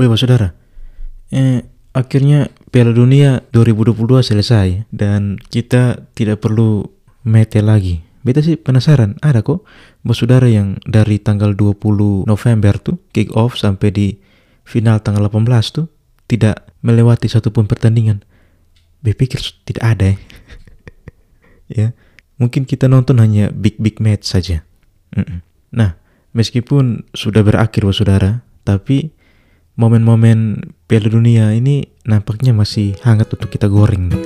[0.00, 0.56] Woi, Saudara.
[1.28, 1.60] Eh,
[1.92, 6.88] akhirnya Piala Dunia 2022 selesai dan kita tidak perlu
[7.28, 8.00] mete lagi.
[8.24, 9.68] Beta sih penasaran, ada kok
[10.00, 14.08] bos saudara yang dari tanggal 20 November tuh kick off sampai di
[14.64, 15.92] final tanggal 18 tuh
[16.24, 18.24] tidak melewati satupun pertandingan.
[19.04, 20.16] Beta pikir tidak ada ya.
[21.76, 21.86] ya,
[22.40, 24.64] mungkin kita nonton hanya big big match saja.
[25.76, 26.00] Nah,
[26.32, 29.19] meskipun sudah berakhir bos saudara, tapi
[29.80, 34.12] momen-momen Piala Dunia ini nampaknya masih hangat untuk kita goreng.
[34.12, 34.20] Nah,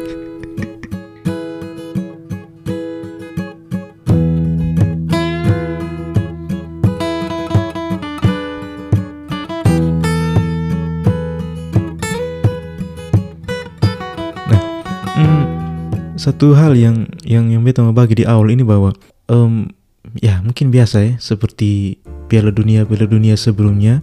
[15.15, 18.91] hmm, satu hal yang yang yang beta mau bagi di awal ini bahwa
[19.31, 19.71] um,
[20.19, 24.03] ya mungkin biasa ya seperti Piala Dunia Piala Dunia sebelumnya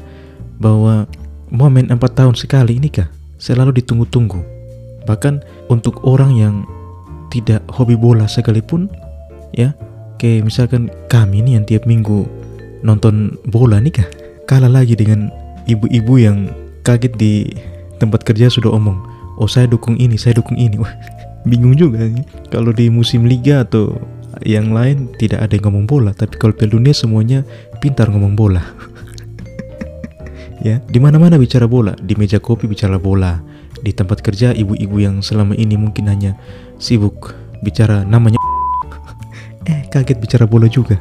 [0.55, 1.11] bahwa
[1.51, 4.39] momen empat tahun sekali ini kah selalu ditunggu-tunggu.
[5.05, 6.55] Bahkan untuk orang yang
[7.29, 8.87] tidak hobi bola sekalipun,
[9.51, 9.76] ya,
[10.17, 12.26] kayak misalkan kami nih yang tiap minggu
[12.81, 14.07] nonton bola nih kah,
[14.48, 15.27] kalah lagi dengan
[15.67, 16.49] ibu-ibu yang
[16.87, 17.51] kaget di
[17.99, 18.98] tempat kerja sudah omong,
[19.37, 20.79] oh saya dukung ini, saya dukung ini.
[20.79, 20.93] Wah,
[21.49, 22.26] bingung juga nih.
[22.49, 23.98] Kalau di musim liga atau
[24.48, 27.43] yang lain tidak ada yang ngomong bola, tapi kalau Piala Dunia semuanya
[27.83, 28.61] pintar ngomong bola.
[30.62, 33.41] ya di mana mana bicara bola di meja kopi bicara bola
[33.81, 36.37] di tempat kerja ibu-ibu yang selama ini mungkin hanya
[36.77, 37.34] sibuk
[37.65, 38.37] bicara namanya
[39.70, 40.98] eh kaget bicara bola juga.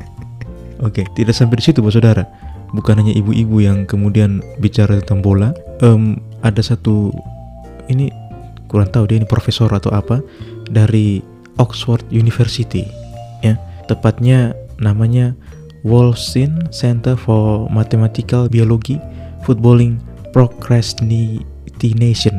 [0.86, 2.28] Oke tidak sampai di situ bos saudara.
[2.74, 5.54] Bukan hanya ibu-ibu yang kemudian bicara tentang bola.
[5.78, 7.14] Um, ada satu
[7.86, 8.10] ini
[8.66, 10.18] kurang tahu dia ini profesor atau apa
[10.68, 11.22] dari
[11.56, 12.84] Oxford University
[13.40, 13.56] ya.
[13.86, 15.36] Tepatnya namanya
[15.84, 18.96] Wolfsin Center for Mathematical Biology
[19.44, 20.00] Footballing
[20.32, 22.34] Procrastination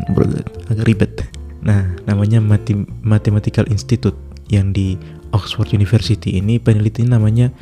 [0.67, 1.13] agak ribet.
[1.61, 4.17] Nah namanya Matem Mathematical Institute
[4.49, 4.97] yang di
[5.31, 7.53] Oxford University ini penelitinya namanya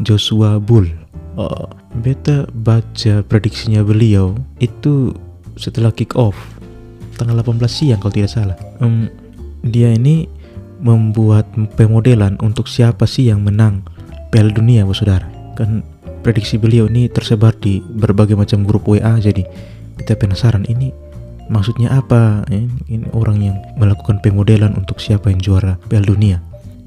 [0.00, 0.86] Joshua Bull.
[1.34, 1.64] Oh,
[2.04, 5.16] beta baca prediksinya beliau itu
[5.56, 6.36] setelah kick off
[7.16, 8.56] tanggal 18 siang kalau tidak salah.
[8.84, 9.08] Um,
[9.64, 10.28] dia ini
[10.82, 11.48] membuat
[11.78, 13.80] pemodelan untuk siapa sih yang menang
[14.28, 15.31] Piala Dunia, bos saudara.
[15.58, 15.84] Kan
[16.24, 19.44] prediksi beliau ini tersebar di berbagai macam grup WA, jadi
[20.00, 20.90] kita penasaran ini
[21.52, 22.46] maksudnya apa?
[22.48, 26.38] Eh, ini orang yang melakukan pemodelan untuk siapa yang juara Piala Dunia.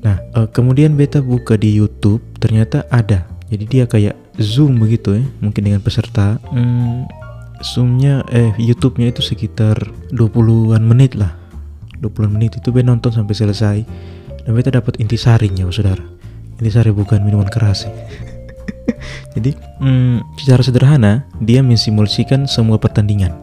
[0.01, 3.29] Nah, eh, kemudian beta buka di YouTube, ternyata ada.
[3.51, 6.41] Jadi dia kayak zoom begitu ya, mungkin dengan peserta.
[6.49, 7.05] Hmm,
[7.61, 9.77] zoomnya, eh YouTube-nya itu sekitar
[10.09, 11.37] 20-an menit lah.
[12.01, 13.77] 20 menit itu beta nonton sampai selesai
[14.45, 16.15] dan beta dapat intisarinya, saudara
[16.59, 17.93] ini sari bukan minuman keras sih.
[19.35, 19.51] Jadi,
[19.81, 23.33] hmm, secara sederhana, dia mensimulasikan semua pertandingan,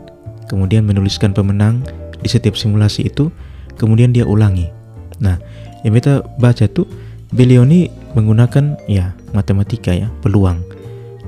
[0.47, 1.83] kemudian menuliskan pemenang
[2.23, 3.29] di setiap simulasi itu,
[3.77, 4.71] kemudian dia ulangi.
[5.19, 5.39] Nah,
[5.83, 6.87] yang kita baca tuh,
[7.35, 10.63] beliau ini menggunakan ya matematika ya, peluang.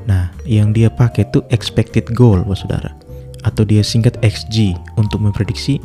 [0.04, 2.92] Nah, yang dia pakai tuh expected goal, bos saudara,
[3.42, 5.80] atau dia singkat XG untuk memprediksi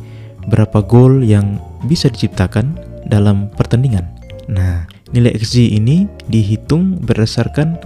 [0.48, 2.76] berapa gol yang bisa diciptakan
[3.08, 4.04] dalam pertandingan.
[4.50, 7.80] Nah, nilai XG ini dihitung berdasarkan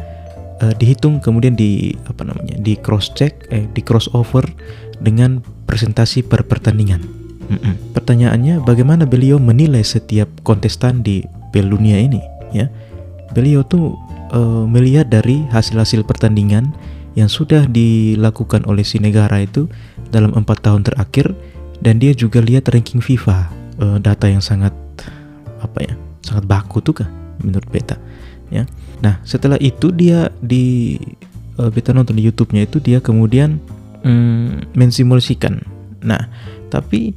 [0.63, 4.47] uh, dihitung kemudian di apa namanya di cross check eh di crossover
[5.03, 7.03] dengan presentasi per pertandingan.
[7.51, 7.75] Mm -mm.
[7.91, 12.24] Pertanyaannya bagaimana beliau menilai setiap kontestan di Piala Dunia ini
[12.56, 12.72] ya.
[13.35, 13.97] Beliau tuh
[14.31, 16.72] uh, melihat dari hasil-hasil pertandingan
[17.13, 19.69] yang sudah dilakukan oleh si negara itu
[20.09, 21.34] dalam empat tahun terakhir
[21.81, 23.50] dan dia juga lihat ranking FIFA
[23.81, 24.74] uh, data yang sangat
[25.62, 25.94] apa ya
[26.25, 27.09] sangat baku tuh kah
[27.41, 27.97] menurut beta
[28.50, 28.66] ya
[29.02, 31.00] nah setelah itu dia di
[31.58, 33.59] uh, beta nonton di YouTube-nya itu dia kemudian
[34.06, 35.62] mm, mensimulasikan
[36.04, 36.28] nah
[36.70, 37.16] tapi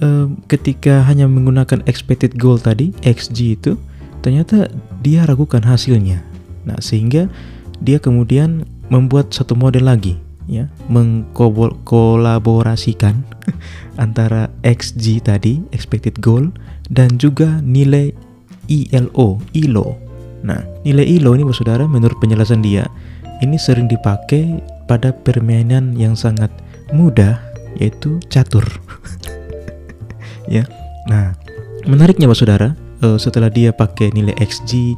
[0.00, 3.76] uh, ketika hanya menggunakan expected goal tadi XG itu
[4.22, 4.70] ternyata
[5.02, 6.22] dia ragukan hasilnya
[6.62, 7.26] nah sehingga
[7.82, 10.14] dia kemudian membuat satu model lagi
[10.46, 13.22] ya mengkolaborasikan
[14.04, 16.54] antara XG tadi expected goal
[16.92, 18.12] dan juga nilai
[18.70, 19.98] ILO, ILO.
[20.42, 22.86] Nah, nilai ILO ini saudara menurut penjelasan dia
[23.42, 26.50] ini sering dipakai pada permainan yang sangat
[26.94, 27.42] mudah
[27.78, 28.62] yaitu catur.
[30.54, 30.62] ya.
[31.10, 31.34] Nah,
[31.88, 34.94] menariknya Pak Saudara, uh, setelah dia pakai nilai XG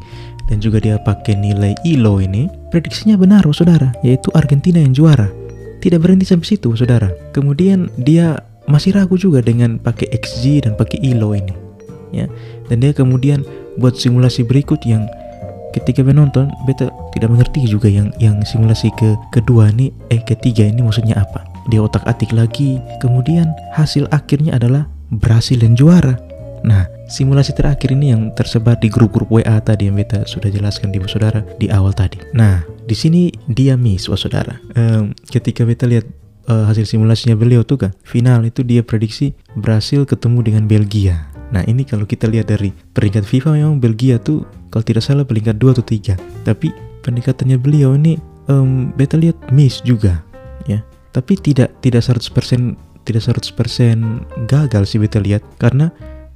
[0.52, 5.32] dan juga dia pakai nilai ILO ini, prediksinya benar Pak Saudara, yaitu Argentina yang juara.
[5.80, 7.08] Tidak berhenti sampai situ Saudara.
[7.32, 11.54] Kemudian dia masih ragu juga dengan pakai XG dan pakai ILO ini.
[12.12, 12.28] Ya.
[12.68, 13.44] Dan dia kemudian
[13.80, 15.08] buat simulasi berikut yang
[15.74, 20.86] ketika menonton beta tidak mengerti juga yang yang simulasi ke kedua ini eh ketiga ini
[20.86, 21.42] maksudnya apa.
[21.66, 26.14] Dia otak atik lagi kemudian hasil akhirnya adalah berhasil dan juara.
[26.62, 31.02] Nah simulasi terakhir ini yang tersebar di grup-grup WA tadi yang beta sudah jelaskan di
[31.10, 32.22] saudara di awal tadi.
[32.32, 34.54] Nah di sini dia miss saudara.
[34.78, 36.06] Um, ketika beta lihat
[36.48, 41.62] uh, hasil simulasinya beliau tuh kan final itu dia prediksi berhasil ketemu dengan Belgia Nah
[41.70, 44.42] ini kalau kita lihat dari peringkat FIFA memang Belgia tuh
[44.74, 46.74] kalau tidak salah peringkat 2 atau 3 Tapi
[47.06, 48.18] pendekatannya beliau ini
[48.50, 50.18] um, beta lihat miss juga
[50.66, 50.82] ya.
[51.14, 52.74] Tapi tidak tidak 100%
[53.04, 55.44] tidak 100% gagal sih beta lihat.
[55.60, 55.92] Karena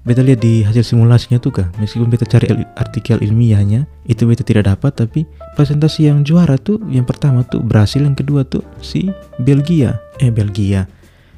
[0.06, 2.48] beta lihat di hasil simulasinya tuh kah meskipun beta cari
[2.78, 4.94] artikel ilmiahnya itu beta tidak dapat.
[4.94, 5.26] Tapi
[5.58, 9.10] presentasi yang juara tuh yang pertama tuh Brasil yang kedua tuh si
[9.42, 9.98] Belgia.
[10.22, 10.86] Eh Belgia.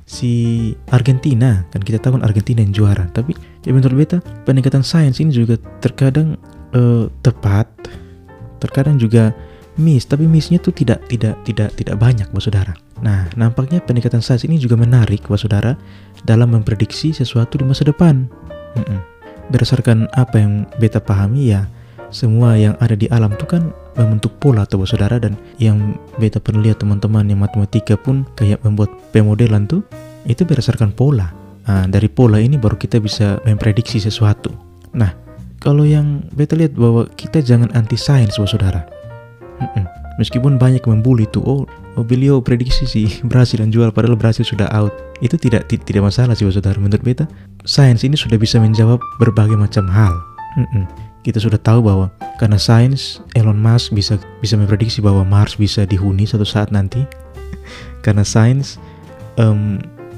[0.05, 1.65] Si Argentina.
[1.71, 3.07] Kan kita tahu kan Argentina yang juara.
[3.15, 3.33] Tapi
[3.65, 4.19] ya menurut beta
[4.49, 6.37] pendekatan sains ini juga terkadang
[6.73, 7.69] uh, tepat
[8.61, 9.33] terkadang juga
[9.81, 14.45] miss tapi missnya tuh tidak tidak tidak tidak banyak bos saudara nah nampaknya pendekatan sains
[14.45, 15.77] ini juga menarik bos saudara
[16.25, 18.29] dalam memprediksi sesuatu di masa depan
[18.77, 18.99] mm -mm.
[19.53, 21.65] berdasarkan apa yang beta pahami ya
[22.11, 26.63] semua yang ada di alam itu kan membentuk pola atau saudara dan yang beta pernah
[26.63, 29.87] lihat teman-teman yang matematika pun kayak membuat pemodelan tuh
[30.27, 31.40] itu berdasarkan pola.
[31.71, 34.51] Nah, dari pola ini baru kita bisa memprediksi sesuatu.
[34.91, 35.15] Nah,
[35.63, 38.83] kalau yang beta lihat bahwa kita jangan anti sains, saudara.
[39.63, 39.87] Mm-mm.
[40.19, 41.63] Meskipun banyak membuli tuh, oh,
[41.95, 44.91] oh beliau prediksi sih berhasil dan jual padahal berhasil sudah out.
[45.23, 46.75] Itu tidak tidak masalah sih, saudara.
[46.83, 47.31] Menurut beta,
[47.63, 50.11] sains ini sudah bisa menjawab berbagai macam hal.
[50.59, 52.09] Mm-mm kita sudah tahu bahwa
[52.41, 57.05] karena sains Elon Musk bisa bisa memprediksi bahwa Mars bisa dihuni suatu saat nanti
[58.05, 58.81] karena sains
[59.37, 59.77] um,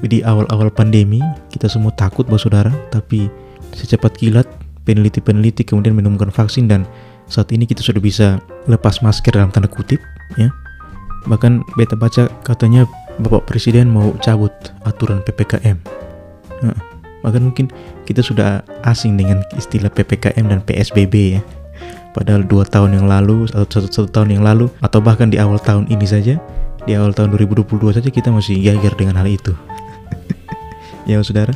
[0.09, 3.31] di awal-awal pandemi kita semua takut bahwa saudara tapi
[3.73, 4.47] secepat kilat
[4.83, 6.83] peneliti-peneliti kemudian menemukan vaksin dan
[7.31, 8.27] saat ini kita sudah bisa
[8.67, 10.03] lepas masker dalam tanda kutip
[10.35, 10.51] ya
[11.31, 12.83] bahkan beta baca katanya
[13.23, 14.51] Bapak Presiden mau cabut
[14.83, 15.79] aturan PPKM
[16.67, 16.77] nah,
[17.23, 17.71] bahkan mungkin
[18.05, 21.43] kita sudah asing dengan istilah PPKM dan PSBB ya.
[22.13, 25.57] Padahal dua tahun yang lalu atau satu, satu tahun yang lalu atau bahkan di awal
[25.57, 26.37] tahun ini saja
[26.85, 29.57] di awal tahun 2022 saja kita masih gagal dengan hal itu.
[31.11, 31.53] ya saudara,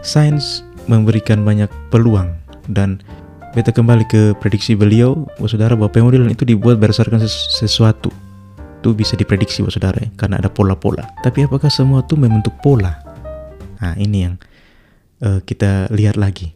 [0.00, 2.32] sains memberikan banyak peluang
[2.72, 3.00] dan
[3.56, 8.12] kita kembali ke prediksi beliau, bahwa saudara bahwa pemodelan itu dibuat berdasarkan sesuatu
[8.78, 11.02] itu bisa diprediksi bahwa saudara karena ada pola-pola.
[11.26, 13.02] Tapi apakah semua itu membentuk pola?
[13.82, 14.34] Nah ini yang
[15.26, 16.54] uh, kita lihat lagi.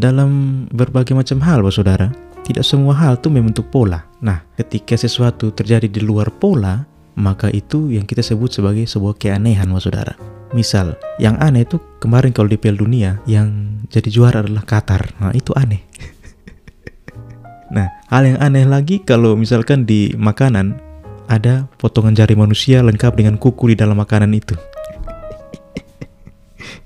[0.00, 2.08] Dalam berbagai macam hal, Bapak Saudara,
[2.40, 4.08] tidak semua hal itu membentuk pola.
[4.24, 6.88] Nah, ketika sesuatu terjadi di luar pola,
[7.20, 10.14] maka itu yang kita sebut sebagai sebuah keanehan, Bapak Saudara.
[10.50, 15.14] Misal, yang aneh itu kemarin kalau di Piala Dunia yang jadi juara adalah Qatar.
[15.20, 15.84] Nah, itu aneh.
[17.76, 20.80] nah, hal yang aneh lagi kalau misalkan di makanan
[21.30, 24.58] ada potongan jari manusia lengkap dengan kuku di dalam makanan itu.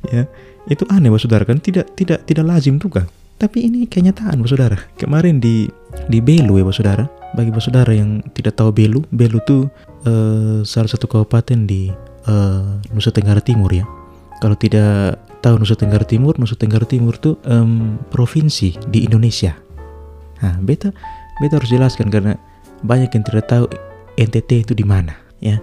[0.13, 0.29] ya,
[0.69, 3.05] itu aneh, Bos Saudara kan tidak tidak tidak lazim juga.
[3.37, 4.79] Tapi ini kenyataan, Bos Saudara.
[4.97, 5.69] Kemarin di
[6.09, 7.05] di Belu ya, Bos Saudara.
[7.35, 9.67] Bagi Bos Saudara yang tidak tahu Belu, Belu itu
[10.07, 11.91] uh, salah satu kabupaten di
[12.31, 13.85] uh, Nusa Tenggara Timur ya.
[14.39, 19.59] Kalau tidak tahu Nusa Tenggara Timur, Nusa Tenggara Timur itu um, provinsi di Indonesia.
[20.41, 20.95] Nah, beta
[21.43, 22.39] beta harus jelaskan karena
[22.85, 23.65] banyak yang tidak tahu
[24.15, 25.59] NTT itu di mana ya.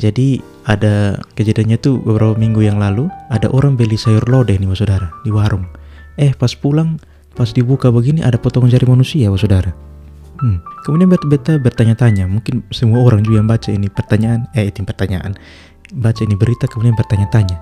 [0.00, 5.12] Jadi ada kejadiannya tuh beberapa minggu yang lalu ada orang beli sayur lodeh nih saudara
[5.20, 5.68] di warung.
[6.16, 6.96] Eh pas pulang
[7.36, 9.76] pas dibuka begini ada potongan jari manusia saudara.
[10.40, 10.56] Hmm.
[10.88, 15.36] Kemudian beta, beta bertanya-tanya, mungkin semua orang juga yang baca ini pertanyaan, eh ini pertanyaan,
[15.92, 17.60] baca ini berita kemudian bertanya-tanya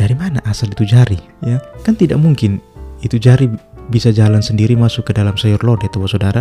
[0.00, 2.56] dari mana asal itu jari ya kan tidak mungkin
[3.04, 3.52] itu jari
[3.92, 6.40] bisa jalan sendiri masuk ke dalam sayur lodeh tuh saudara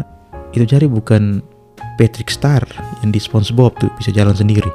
[0.55, 1.43] itu jari bukan
[1.99, 2.63] Patrick Star
[3.03, 4.71] yang di SpongeBob tuh bisa jalan sendiri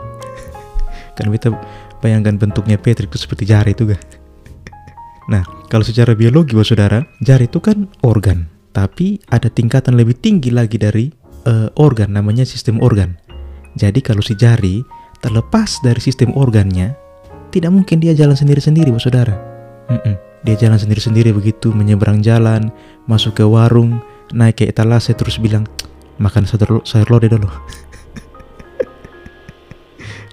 [1.14, 1.54] kan kita
[2.02, 4.00] bayangkan bentuknya Patrick itu seperti jari itu kan
[5.32, 5.42] nah
[5.72, 11.08] kalau secara biologi saudara jari itu kan organ tapi ada tingkatan lebih tinggi lagi dari
[11.46, 13.14] uh, organ namanya sistem organ
[13.74, 14.86] jadi kalau si jari
[15.18, 16.94] terlepas dari sistem organnya,
[17.50, 19.34] tidak mungkin dia jalan sendiri-sendiri, bos saudara.
[19.90, 20.14] Mm-mm.
[20.46, 22.70] Dia jalan sendiri-sendiri begitu, menyeberang jalan,
[23.10, 23.98] masuk ke warung,
[24.30, 25.66] naik ke etalase terus bilang,
[26.22, 27.48] makan sayur, sayur lodeh dulu.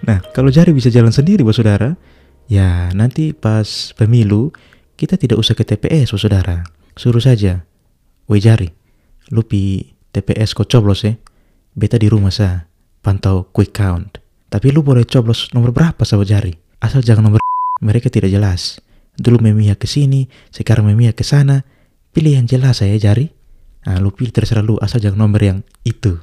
[0.05, 1.95] nah, kalau jari bisa jalan sendiri, bos saudara,
[2.47, 4.53] ya nanti pas pemilu
[4.95, 6.65] kita tidak usah ke TPS, bos saudara.
[6.93, 7.63] Suruh saja,
[8.27, 8.69] woi jari,
[9.31, 11.15] lu pi TPS kau coblos ya?
[11.71, 12.67] Beta di rumah sa
[12.99, 14.19] pantau quick count.
[14.51, 16.51] Tapi lu boleh coblos nomor berapa sama jari?
[16.83, 17.39] Asal jangan nomor
[17.87, 18.83] mereka tidak jelas.
[19.15, 21.63] Dulu memihak ke sini sekarang memihak ke sana.
[22.11, 23.31] Pilih yang jelas saya jari.
[23.87, 26.19] Nah lu pilih terserah lu asal jangan nomor yang itu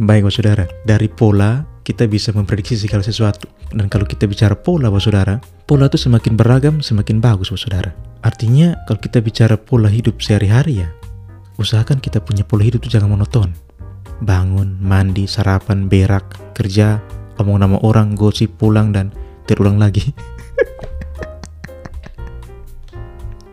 [0.00, 0.64] Baik, Bapak Saudara.
[0.88, 3.44] Dari pola, kita bisa memprediksi segala sesuatu.
[3.68, 5.36] Dan kalau kita bicara pola, Bapak Saudara,
[5.68, 7.92] pola itu semakin beragam, semakin bagus, Bapak Saudara.
[8.24, 10.88] Artinya, kalau kita bicara pola hidup sehari-hari ya,
[11.60, 13.52] usahakan kita punya pola hidup itu jangan monoton.
[14.24, 16.96] Bangun, mandi, sarapan, berak, kerja,
[17.36, 19.12] omong nama orang, gosip, pulang, dan
[19.44, 20.16] terulang lagi.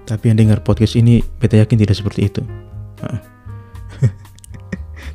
[0.08, 2.40] Tapi yang dengar podcast ini, beta yakin tidak seperti itu.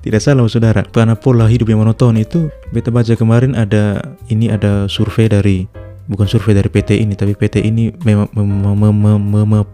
[0.02, 4.90] Tidak salah saudara, karena pola hidup yang monoton itu beta baca kemarin ada ini ada
[4.90, 5.62] survei dari
[6.10, 7.94] bukan survei dari PT ini tapi PT ini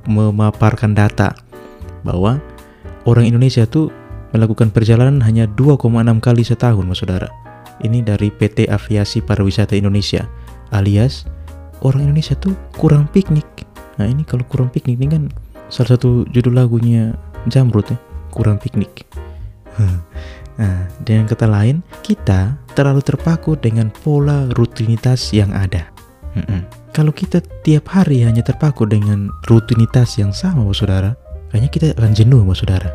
[0.04, 1.32] memaparkan data
[2.04, 2.37] bahwa
[3.08, 3.88] orang Indonesia tuh
[4.37, 5.80] melakukan perjalanan hanya 2,6
[6.20, 7.32] kali setahun mas saudara.
[7.80, 10.28] Ini dari PT Aviasi Pariwisata Indonesia
[10.76, 11.25] alias
[11.80, 13.47] orang Indonesia tuh kurang piknik.
[13.97, 15.23] Nah ini kalau kurang piknik ini kan
[15.73, 17.16] salah satu judul lagunya
[17.49, 17.97] Jamrut ya,
[18.28, 19.08] kurang piknik.
[20.58, 25.87] Nah, dengan kata lain, kita terlalu terpaku dengan pola rutinitas yang ada.
[26.35, 26.66] Mm-mm.
[26.90, 31.14] Kalau kita tiap hari hanya terpaku dengan rutinitas yang sama, bos saudara,
[31.54, 32.90] kayaknya kita akan jenuh, bos saudara.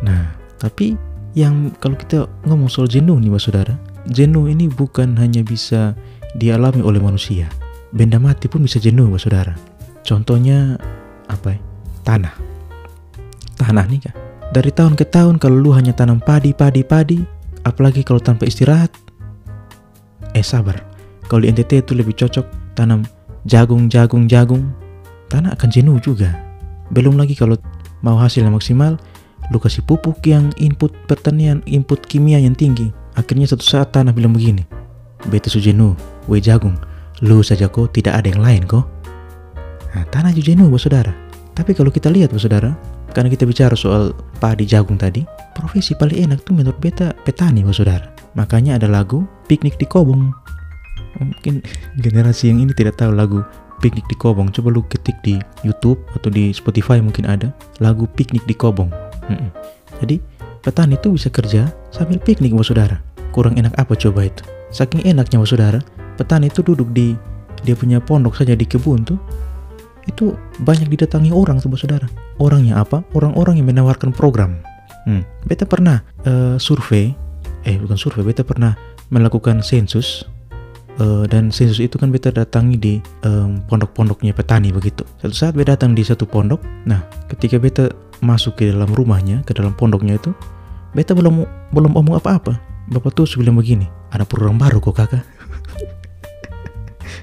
[0.00, 0.96] Nah, tapi
[1.36, 3.76] yang kalau kita ngomong soal jenuh nih, bos saudara,
[4.08, 5.92] jenuh ini bukan hanya bisa
[6.32, 7.52] dialami oleh manusia.
[7.92, 9.52] Benda mati pun bisa jenuh, bos saudara.
[10.00, 10.80] Contohnya
[11.28, 11.60] apa ya?
[12.08, 12.34] Tanah.
[13.60, 17.24] Tanah nih kak dari tahun ke tahun kalau lu hanya tanam padi, padi, padi,
[17.64, 18.92] apalagi kalau tanpa istirahat,
[20.36, 20.76] eh sabar.
[21.26, 23.08] Kalau di NTT itu lebih cocok tanam
[23.48, 24.68] jagung, jagung, jagung,
[25.32, 26.36] tanah akan jenuh juga.
[26.92, 27.56] Belum lagi kalau
[28.04, 29.00] mau hasil yang maksimal,
[29.48, 32.92] lu kasih pupuk yang input pertanian, input kimia yang tinggi.
[33.16, 34.68] Akhirnya satu saat tanah bilang begini,
[35.32, 35.96] beta su jenuh,
[36.28, 36.76] we jagung,
[37.24, 38.84] lu saja kok tidak ada yang lain kok.
[39.92, 41.12] Nah, tanah jenuh, bos saudara.
[41.52, 42.72] Tapi kalau kita lihat, bos saudara,
[43.12, 47.78] karena kita bicara soal padi jagung tadi, profesi paling enak tuh menurut beta petani, bos
[47.78, 48.08] saudara.
[48.32, 50.32] Makanya ada lagu Piknik di Kobong.
[51.20, 51.60] Mungkin
[52.00, 53.44] generasi yang ini tidak tahu lagu
[53.84, 54.48] Piknik di Kobong.
[54.50, 57.52] Coba lu ketik di YouTube atau di Spotify mungkin ada
[57.84, 58.88] lagu Piknik di Kobong.
[59.28, 59.52] Hmm.
[60.00, 60.18] Jadi
[60.64, 62.98] petani itu bisa kerja sambil piknik, bos saudara.
[63.30, 64.42] Kurang enak apa coba itu?
[64.72, 65.78] Saking enaknya, bos saudara,
[66.16, 67.14] petani itu duduk di
[67.62, 69.18] dia punya pondok saja di kebun tuh
[70.06, 72.06] itu banyak didatangi orang tuh saudara.
[72.42, 73.06] Orangnya apa?
[73.14, 74.58] Orang-orang yang menawarkan program.
[75.06, 75.26] Hmm.
[75.46, 77.10] Beta pernah uh, survei,
[77.66, 78.74] eh bukan survei, beta pernah
[79.10, 80.24] melakukan sensus
[81.02, 82.94] uh, dan sensus itu kan beta datangi di
[83.26, 85.02] um, pondok-pondoknya petani begitu.
[85.18, 87.90] Satu saat beta datang di satu pondok, nah ketika beta
[88.22, 90.30] masuk ke dalam rumahnya, ke dalam pondoknya itu,
[90.94, 91.42] beta belum
[91.74, 92.58] belum omong apa-apa.
[92.90, 95.22] Bapak tuh bilang begini, ada program baru kok kakak.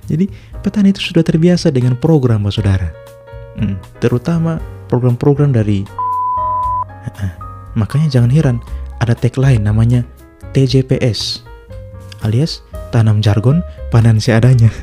[0.10, 0.26] Jadi
[0.66, 2.90] petani itu sudah terbiasa dengan program, Pak Saudara.
[3.60, 4.58] Hmm, terutama
[4.90, 5.86] program-program dari
[7.78, 8.58] makanya jangan heran
[9.00, 10.04] ada tagline namanya
[10.52, 11.46] TJPS
[12.26, 13.64] alias tanam jargon
[13.94, 14.68] panen seadanya.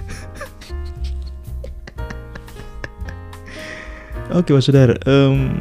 [4.37, 5.55] Oke, Pak Saudara, um,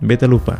[0.00, 0.58] beta lupa.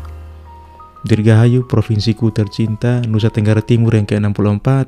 [1.03, 4.87] Dirgahayu, provinsiku tercinta, Nusa Tenggara Timur yang ke-64,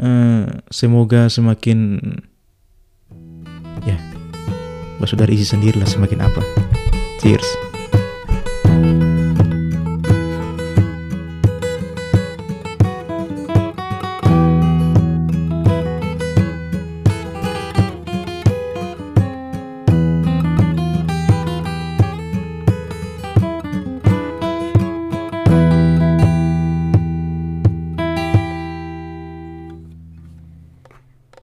[0.00, 2.00] uh, semoga semakin
[3.84, 3.98] ya
[5.06, 6.42] saudara isi sendirilah semakin apa.
[7.22, 7.75] Cheers